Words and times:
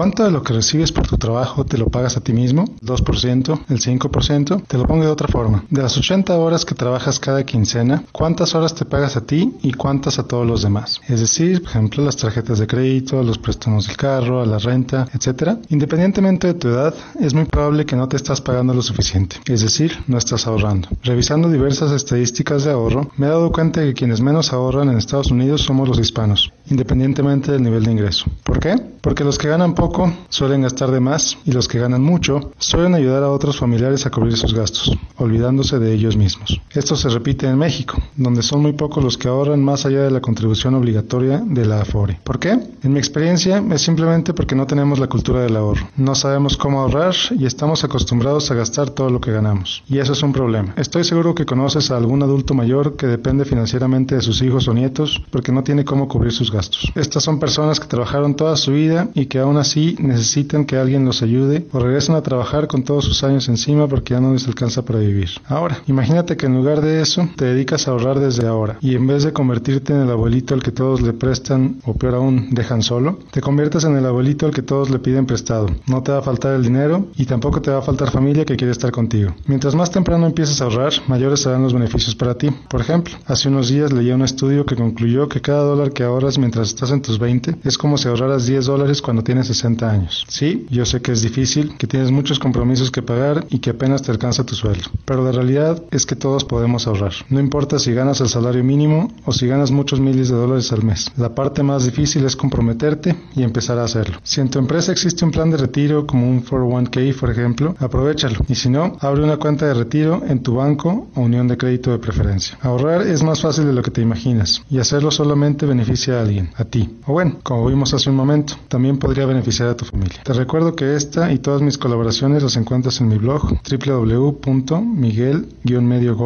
¿Cuánto 0.00 0.24
de 0.24 0.30
lo 0.30 0.42
que 0.42 0.54
recibes 0.54 0.92
por 0.92 1.06
tu 1.06 1.18
trabajo 1.18 1.66
te 1.66 1.76
lo 1.76 1.90
pagas 1.90 2.16
a 2.16 2.22
ti 2.22 2.32
mismo? 2.32 2.64
¿2%? 2.80 3.64
¿El 3.68 3.80
5%? 3.80 4.62
Te 4.66 4.78
lo 4.78 4.86
pongo 4.86 5.04
de 5.04 5.10
otra 5.10 5.28
forma. 5.28 5.64
De 5.68 5.82
las 5.82 5.94
80 5.98 6.34
horas 6.38 6.64
que 6.64 6.74
trabajas 6.74 7.20
cada 7.20 7.44
quincena, 7.44 8.02
¿cuántas 8.10 8.54
horas 8.54 8.74
te 8.74 8.86
pagas 8.86 9.18
a 9.18 9.26
ti 9.26 9.52
y 9.60 9.72
cuántas 9.74 10.18
a 10.18 10.22
todos 10.26 10.46
los 10.46 10.62
demás? 10.62 11.02
Es 11.06 11.20
decir, 11.20 11.60
por 11.60 11.70
ejemplo, 11.72 12.02
las 12.02 12.16
tarjetas 12.16 12.58
de 12.58 12.66
crédito, 12.66 13.22
los 13.22 13.36
préstamos 13.36 13.88
del 13.88 13.98
carro, 13.98 14.42
la 14.46 14.56
renta, 14.58 15.06
etc. 15.12 15.58
Independientemente 15.68 16.46
de 16.46 16.54
tu 16.54 16.68
edad, 16.68 16.94
es 17.20 17.34
muy 17.34 17.44
probable 17.44 17.84
que 17.84 17.94
no 17.96 18.08
te 18.08 18.16
estás 18.16 18.40
pagando 18.40 18.72
lo 18.72 18.80
suficiente. 18.80 19.36
Es 19.44 19.60
decir, 19.60 19.92
no 20.06 20.16
estás 20.16 20.46
ahorrando. 20.46 20.88
Revisando 21.04 21.50
diversas 21.50 21.90
estadísticas 21.92 22.64
de 22.64 22.70
ahorro, 22.70 23.10
me 23.18 23.26
he 23.26 23.28
dado 23.28 23.52
cuenta 23.52 23.82
de 23.82 23.88
que 23.88 23.92
quienes 23.98 24.22
menos 24.22 24.54
ahorran 24.54 24.88
en 24.88 24.96
Estados 24.96 25.30
Unidos 25.30 25.60
somos 25.60 25.86
los 25.86 25.98
hispanos 25.98 26.50
independientemente 26.70 27.52
del 27.52 27.62
nivel 27.62 27.84
de 27.84 27.92
ingreso. 27.92 28.26
¿Por 28.44 28.58
qué? 28.60 28.76
Porque 29.00 29.24
los 29.24 29.38
que 29.38 29.48
ganan 29.48 29.74
poco 29.74 30.12
suelen 30.28 30.62
gastar 30.62 30.90
de 30.90 31.00
más 31.00 31.38
y 31.44 31.52
los 31.52 31.68
que 31.68 31.78
ganan 31.78 32.02
mucho 32.02 32.52
suelen 32.58 32.94
ayudar 32.94 33.22
a 33.22 33.30
otros 33.30 33.58
familiares 33.58 34.06
a 34.06 34.10
cubrir 34.10 34.36
sus 34.36 34.54
gastos, 34.54 34.96
olvidándose 35.16 35.78
de 35.78 35.92
ellos 35.92 36.16
mismos. 36.16 36.60
Esto 36.72 36.96
se 36.96 37.08
repite 37.08 37.46
en 37.46 37.58
México, 37.58 37.98
donde 38.16 38.42
son 38.42 38.62
muy 38.62 38.72
pocos 38.72 39.02
los 39.02 39.18
que 39.18 39.28
ahorran 39.28 39.64
más 39.64 39.86
allá 39.86 40.02
de 40.02 40.10
la 40.10 40.20
contribución 40.20 40.74
obligatoria 40.74 41.42
de 41.44 41.64
la 41.64 41.80
AFORE. 41.80 42.20
¿Por 42.22 42.38
qué? 42.38 42.58
En 42.82 42.92
mi 42.92 42.98
experiencia 42.98 43.62
es 43.72 43.82
simplemente 43.82 44.32
porque 44.34 44.54
no 44.54 44.66
tenemos 44.66 44.98
la 44.98 45.08
cultura 45.08 45.40
del 45.40 45.56
ahorro. 45.56 45.88
No 45.96 46.14
sabemos 46.14 46.56
cómo 46.56 46.80
ahorrar 46.80 47.14
y 47.36 47.46
estamos 47.46 47.82
acostumbrados 47.84 48.50
a 48.50 48.54
gastar 48.54 48.90
todo 48.90 49.10
lo 49.10 49.20
que 49.20 49.32
ganamos. 49.32 49.82
Y 49.88 49.98
eso 49.98 50.12
es 50.12 50.22
un 50.22 50.32
problema. 50.32 50.74
Estoy 50.76 51.04
seguro 51.04 51.34
que 51.34 51.46
conoces 51.46 51.90
a 51.90 51.96
algún 51.96 52.22
adulto 52.22 52.54
mayor 52.54 52.96
que 52.96 53.06
depende 53.06 53.44
financieramente 53.44 54.14
de 54.14 54.22
sus 54.22 54.42
hijos 54.42 54.68
o 54.68 54.74
nietos 54.74 55.22
porque 55.30 55.52
no 55.52 55.64
tiene 55.64 55.84
cómo 55.84 56.06
cubrir 56.08 56.30
sus 56.32 56.48
gastos. 56.50 56.59
Estas 56.94 57.22
son 57.22 57.38
personas 57.38 57.80
que 57.80 57.86
trabajaron 57.86 58.34
toda 58.34 58.56
su 58.56 58.72
vida 58.72 59.08
y 59.14 59.26
que 59.26 59.38
aún 59.38 59.56
así 59.56 59.96
necesitan 59.98 60.64
que 60.64 60.76
alguien 60.76 61.04
los 61.04 61.22
ayude 61.22 61.66
o 61.72 61.78
regresen 61.78 62.14
a 62.14 62.22
trabajar 62.22 62.66
con 62.66 62.82
todos 62.84 63.04
sus 63.04 63.24
años 63.24 63.48
encima 63.48 63.86
porque 63.88 64.14
ya 64.14 64.20
no 64.20 64.32
les 64.32 64.46
alcanza 64.46 64.84
para 64.84 64.98
vivir. 64.98 65.30
Ahora, 65.48 65.78
imagínate 65.86 66.36
que 66.36 66.46
en 66.46 66.54
lugar 66.56 66.80
de 66.80 67.00
eso 67.00 67.28
te 67.36 67.46
dedicas 67.46 67.88
a 67.88 67.92
ahorrar 67.92 68.18
desde 68.20 68.46
ahora 68.46 68.76
y 68.80 68.94
en 68.94 69.06
vez 69.06 69.22
de 69.24 69.32
convertirte 69.32 69.94
en 69.94 70.02
el 70.02 70.10
abuelito 70.10 70.54
al 70.54 70.62
que 70.62 70.72
todos 70.72 71.00
le 71.00 71.12
prestan 71.12 71.76
o 71.84 71.94
peor 71.94 72.16
aún 72.16 72.48
dejan 72.50 72.82
solo, 72.82 73.18
te 73.30 73.40
conviertes 73.40 73.84
en 73.84 73.96
el 73.96 74.04
abuelito 74.06 74.46
al 74.46 74.52
que 74.52 74.62
todos 74.62 74.90
le 74.90 74.98
piden 74.98 75.26
prestado. 75.26 75.66
No 75.86 76.02
te 76.02 76.12
va 76.12 76.18
a 76.18 76.22
faltar 76.22 76.54
el 76.54 76.62
dinero 76.62 77.06
y 77.16 77.24
tampoco 77.26 77.62
te 77.62 77.70
va 77.70 77.78
a 77.78 77.82
faltar 77.82 78.10
familia 78.10 78.44
que 78.44 78.56
quiere 78.56 78.72
estar 78.72 78.90
contigo. 78.90 79.34
Mientras 79.46 79.74
más 79.74 79.90
temprano 79.90 80.26
empieces 80.26 80.60
a 80.60 80.64
ahorrar, 80.64 80.92
mayores 81.08 81.40
serán 81.40 81.62
los 81.62 81.72
beneficios 81.72 82.14
para 82.14 82.36
ti. 82.36 82.50
Por 82.68 82.80
ejemplo, 82.80 83.14
hace 83.26 83.48
unos 83.48 83.68
días 83.70 83.92
leí 83.92 84.10
un 84.12 84.22
estudio 84.22 84.66
que 84.66 84.76
concluyó 84.76 85.28
que 85.28 85.40
cada 85.40 85.62
dólar 85.62 85.92
que 85.92 86.02
ahorras 86.04 86.38
mientras 86.50 86.66
estás 86.70 86.90
en 86.90 87.00
tus 87.00 87.20
20 87.20 87.58
es 87.62 87.78
como 87.78 87.96
si 87.96 88.08
ahorraras 88.08 88.44
10 88.44 88.64
dólares 88.66 89.00
cuando 89.02 89.22
tienes 89.22 89.46
60 89.46 89.88
años. 89.88 90.24
Sí, 90.26 90.66
yo 90.68 90.84
sé 90.84 91.00
que 91.00 91.12
es 91.12 91.22
difícil, 91.22 91.76
que 91.78 91.86
tienes 91.86 92.10
muchos 92.10 92.40
compromisos 92.40 92.90
que 92.90 93.02
pagar 93.02 93.46
y 93.50 93.60
que 93.60 93.70
apenas 93.70 94.02
te 94.02 94.10
alcanza 94.10 94.44
tu 94.44 94.56
sueldo, 94.56 94.82
pero 95.04 95.22
la 95.24 95.30
realidad 95.30 95.80
es 95.92 96.06
que 96.06 96.16
todos 96.16 96.44
podemos 96.44 96.88
ahorrar. 96.88 97.12
No 97.28 97.38
importa 97.38 97.78
si 97.78 97.92
ganas 97.92 98.20
el 98.20 98.28
salario 98.28 98.64
mínimo 98.64 99.12
o 99.24 99.32
si 99.32 99.46
ganas 99.46 99.70
muchos 99.70 100.00
miles 100.00 100.28
de 100.28 100.34
dólares 100.34 100.72
al 100.72 100.82
mes. 100.82 101.12
La 101.16 101.36
parte 101.36 101.62
más 101.62 101.84
difícil 101.84 102.24
es 102.24 102.34
comprometerte 102.34 103.14
y 103.36 103.44
empezar 103.44 103.78
a 103.78 103.84
hacerlo. 103.84 104.18
Si 104.24 104.40
en 104.40 104.50
tu 104.50 104.58
empresa 104.58 104.90
existe 104.90 105.24
un 105.24 105.30
plan 105.30 105.52
de 105.52 105.56
retiro 105.56 106.04
como 106.04 106.28
un 106.28 106.44
401k, 106.44 107.14
por 107.14 107.30
ejemplo, 107.30 107.76
aprovechalo 107.78 108.40
y 108.48 108.56
si 108.56 108.70
no, 108.70 108.96
abre 108.98 109.22
una 109.22 109.36
cuenta 109.36 109.66
de 109.66 109.74
retiro 109.74 110.24
en 110.26 110.42
tu 110.42 110.56
banco 110.56 111.06
o 111.14 111.20
unión 111.20 111.46
de 111.46 111.56
crédito 111.56 111.92
de 111.92 111.98
preferencia. 112.00 112.58
Ahorrar 112.60 113.02
es 113.02 113.22
más 113.22 113.40
fácil 113.40 113.66
de 113.66 113.72
lo 113.72 113.82
que 113.82 113.92
te 113.92 114.02
imaginas 114.02 114.62
y 114.68 114.80
hacerlo 114.80 115.12
solamente 115.12 115.64
beneficia 115.64 116.14
a 116.18 116.22
alguien 116.22 116.39
a 116.56 116.64
ti. 116.64 116.88
O 117.06 117.12
bueno, 117.12 117.36
como 117.42 117.66
vimos 117.66 117.92
hace 117.94 118.10
un 118.10 118.16
momento, 118.16 118.54
también 118.68 118.98
podría 118.98 119.26
beneficiar 119.26 119.68
a 119.68 119.76
tu 119.76 119.84
familia. 119.84 120.20
Te 120.24 120.32
recuerdo 120.32 120.74
que 120.74 120.94
esta 120.96 121.32
y 121.32 121.38
todas 121.38 121.62
mis 121.62 121.78
colaboraciones 121.78 122.42
las 122.42 122.56
encuentras 122.56 123.00
en 123.00 123.08
mi 123.08 123.18
blog 123.18 123.52
wwwmiguel 123.64 125.48
medio 125.82 126.16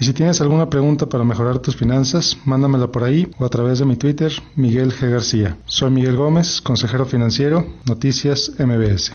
Y 0.00 0.04
si 0.04 0.12
tienes 0.12 0.40
alguna 0.40 0.68
pregunta 0.70 1.08
para 1.08 1.24
mejorar 1.24 1.58
tus 1.58 1.76
finanzas, 1.76 2.38
mándamela 2.44 2.88
por 2.88 3.04
ahí 3.04 3.30
o 3.38 3.44
a 3.44 3.48
través 3.48 3.78
de 3.78 3.84
mi 3.86 3.96
Twitter, 3.96 4.32
Miguel 4.56 4.92
G. 4.92 5.10
García. 5.10 5.56
Soy 5.66 5.90
Miguel 5.90 6.16
Gómez, 6.16 6.60
consejero 6.60 7.04
financiero, 7.06 7.66
Noticias 7.86 8.52
MBS. 8.58 9.08